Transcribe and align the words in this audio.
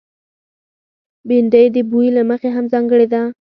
بېنډۍ 1.27 1.65
د 1.75 1.77
بوي 1.89 2.09
له 2.17 2.21
مخې 2.29 2.49
هم 2.55 2.65
ځانګړې 2.73 3.07
ده 3.13 3.21